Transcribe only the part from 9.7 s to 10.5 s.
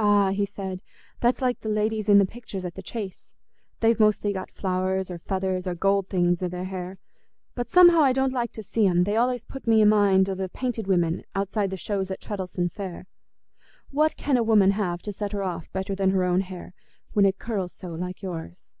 i' mind o' the